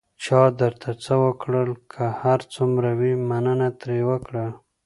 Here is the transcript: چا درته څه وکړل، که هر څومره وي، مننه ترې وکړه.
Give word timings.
چا 0.23 0.41
درته 0.59 0.89
څه 1.03 1.13
وکړل، 1.23 1.69
که 1.91 2.03
هر 2.21 2.39
څومره 2.53 2.89
وي، 2.99 3.13
مننه 3.29 3.69
ترې 3.79 3.99
وکړه. 4.09 4.45